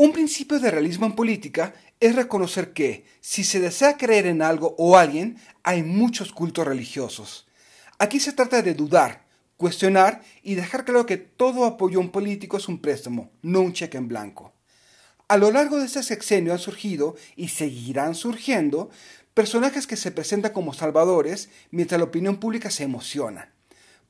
Un 0.00 0.12
principio 0.12 0.58
de 0.58 0.70
realismo 0.70 1.04
en 1.04 1.14
política 1.14 1.74
es 2.00 2.16
reconocer 2.16 2.72
que, 2.72 3.04
si 3.20 3.44
se 3.44 3.60
desea 3.60 3.98
creer 3.98 4.24
en 4.24 4.40
algo 4.40 4.74
o 4.78 4.96
alguien, 4.96 5.36
hay 5.62 5.82
muchos 5.82 6.32
cultos 6.32 6.66
religiosos. 6.66 7.46
Aquí 7.98 8.18
se 8.18 8.32
trata 8.32 8.62
de 8.62 8.72
dudar, 8.72 9.26
cuestionar 9.58 10.22
y 10.42 10.54
dejar 10.54 10.86
claro 10.86 11.04
que 11.04 11.18
todo 11.18 11.66
apoyo 11.66 11.98
a 11.98 12.00
un 12.00 12.08
político 12.08 12.56
es 12.56 12.66
un 12.66 12.80
préstamo, 12.80 13.30
no 13.42 13.60
un 13.60 13.74
cheque 13.74 13.98
en 13.98 14.08
blanco. 14.08 14.54
A 15.28 15.36
lo 15.36 15.50
largo 15.50 15.76
de 15.76 15.84
este 15.84 16.02
sexenio 16.02 16.54
han 16.54 16.58
surgido 16.58 17.14
y 17.36 17.48
seguirán 17.48 18.14
surgiendo 18.14 18.88
personajes 19.34 19.86
que 19.86 19.96
se 19.96 20.12
presentan 20.12 20.54
como 20.54 20.72
salvadores 20.72 21.50
mientras 21.70 21.98
la 21.98 22.06
opinión 22.06 22.38
pública 22.38 22.70
se 22.70 22.84
emociona. 22.84 23.52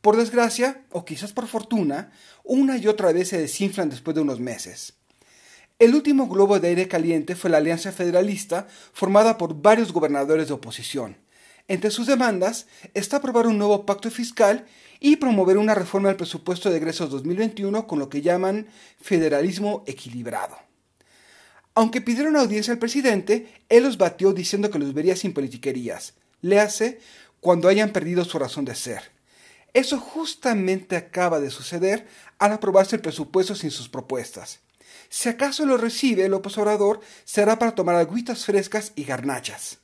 Por 0.03 0.17
desgracia, 0.17 0.85
o 0.93 1.05
quizás 1.05 1.33
por 1.33 1.49
fortuna, 1.49 2.13
una 2.45 2.77
y 2.77 2.87
otra 2.87 3.11
vez 3.11 3.31
se 3.31 3.39
desinflan 3.39 3.91
después 3.91 4.15
de 4.15 4.21
unos 4.21 4.39
meses. 4.39 5.00
El 5.81 5.95
último 5.95 6.29
globo 6.29 6.61
de 6.61 6.69
aire 6.69 6.89
caliente 6.89 7.35
fue 7.35 7.49
la 7.49 7.57
Alianza 7.57 7.91
Federalista, 7.91 8.69
formada 8.93 9.39
por 9.39 9.63
varios 9.63 9.95
gobernadores 9.95 10.49
de 10.49 10.53
oposición. 10.53 11.17
Entre 11.69 11.91
sus 11.91 12.07
demandas 12.07 12.67
está 12.93 13.17
aprobar 13.17 13.47
un 13.47 13.57
nuevo 13.57 13.87
pacto 13.87 14.11
fiscal 14.11 14.67
y 15.01 15.17
promover 15.17 15.57
una 15.57 15.75
reforma 15.75 16.09
del 16.09 16.19
presupuesto 16.19 16.69
de 16.69 16.77
egresos 16.77 17.09
2021 17.09 17.87
con 17.87 17.99
lo 17.99 18.11
que 18.11 18.21
llaman 18.21 18.67
federalismo 19.01 19.83
equilibrado. 19.87 20.55
Aunque 21.75 22.03
pidieron 22.03 22.37
audiencia 22.37 22.75
al 22.75 22.79
presidente, 22.79 23.51
él 23.71 23.85
los 23.85 23.97
batió 23.97 24.35
diciendo 24.35 24.71
que 24.71 24.79
los 24.79 24.93
vería 24.93 25.17
sin 25.17 25.33
politiquerías. 25.33 26.13
Le 26.43 26.61
hace 26.61 27.01
cuando 27.41 27.69
hayan 27.69 27.89
perdido 27.89 28.27
su 28.27 28.39
razón 28.39 28.67
de 28.67 28.75
ser. 28.75 29.13
Eso 29.73 29.99
justamente 29.99 30.95
acaba 30.97 31.41
de 31.41 31.49
suceder 31.49 32.07
al 32.39 32.53
aprobarse 32.53 32.97
el 32.97 33.03
presupuesto 33.03 33.55
sin 33.55 33.71
sus 33.71 33.89
propuestas. 33.89 34.61
Si 35.09 35.29
acaso 35.29 35.67
lo 35.67 35.77
recibe 35.77 36.29
López 36.29 36.57
Obrador, 36.59 37.01
será 37.25 37.59
para 37.59 37.75
tomar 37.75 37.97
agüitas 37.97 38.45
frescas 38.45 38.93
y 38.97 39.05
garnachas. 39.05 39.79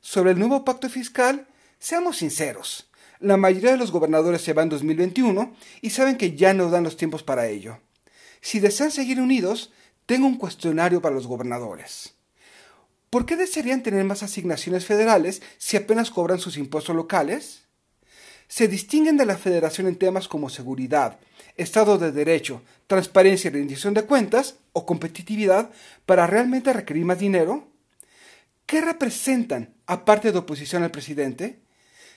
Sobre 0.00 0.32
el 0.32 0.38
nuevo 0.38 0.64
pacto 0.64 0.88
fiscal, 0.88 1.46
seamos 1.78 2.18
sinceros. 2.18 2.90
La 3.20 3.36
mayoría 3.36 3.72
de 3.72 3.78
los 3.78 3.90
gobernadores 3.90 4.42
se 4.42 4.52
van 4.52 4.64
en 4.64 4.70
2021 4.70 5.54
y 5.80 5.90
saben 5.90 6.16
que 6.16 6.36
ya 6.36 6.52
no 6.52 6.68
dan 6.68 6.84
los 6.84 6.96
tiempos 6.96 7.22
para 7.22 7.46
ello. 7.46 7.78
Si 8.40 8.60
desean 8.60 8.90
seguir 8.90 9.20
unidos, 9.20 9.72
tengo 10.06 10.26
un 10.26 10.36
cuestionario 10.36 11.00
para 11.00 11.14
los 11.14 11.26
gobernadores. 11.26 12.14
¿Por 13.08 13.26
qué 13.26 13.36
desearían 13.36 13.82
tener 13.82 14.04
más 14.04 14.22
asignaciones 14.22 14.84
federales 14.84 15.40
si 15.56 15.76
apenas 15.76 16.10
cobran 16.10 16.38
sus 16.38 16.56
impuestos 16.58 16.94
locales? 16.94 17.63
Se 18.48 18.68
distinguen 18.68 19.16
de 19.16 19.26
la 19.26 19.36
federación 19.36 19.86
en 19.86 19.96
temas 19.96 20.28
como 20.28 20.48
seguridad, 20.48 21.18
Estado 21.56 21.98
de 21.98 22.12
Derecho, 22.12 22.62
transparencia 22.86 23.48
y 23.48 23.52
rendición 23.52 23.94
de 23.94 24.04
cuentas 24.04 24.56
o 24.72 24.84
competitividad 24.84 25.70
para 26.06 26.26
realmente 26.26 26.72
requerir 26.72 27.04
más 27.04 27.18
dinero? 27.18 27.68
¿Qué 28.66 28.80
representan, 28.80 29.74
aparte 29.86 30.32
de 30.32 30.38
oposición 30.38 30.82
al 30.82 30.90
presidente? 30.90 31.60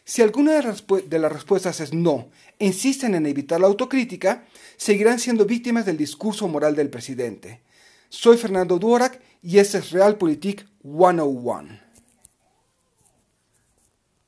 Si 0.06 0.22
alguna 0.22 0.54
de 0.54 1.20
las 1.20 1.32
respuestas 1.32 1.82
es 1.82 1.94
no 1.94 2.30
e 2.60 2.66
insisten 2.66 3.14
en 3.14 3.26
evitar 3.26 3.60
la 3.60 3.68
autocrítica, 3.68 4.46
seguirán 4.78 5.20
siendo 5.20 5.46
víctimas 5.46 5.86
del 5.86 5.98
discurso 5.98 6.48
moral 6.48 6.76
del 6.76 6.90
presidente. 6.90 7.62
Soy 8.10 8.38
Fernando 8.38 8.80
Duorak 8.80 9.20
y 9.44 9.60
este 9.60 9.80
es 9.80 9.92
Realpolitik 9.92 10.66
101. 10.82 11.87